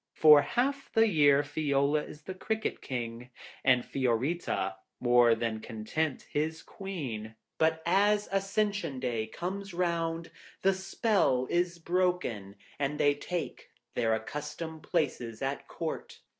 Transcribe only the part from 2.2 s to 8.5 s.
the Cricket King, and Fiorita, more than content, his Queen. But as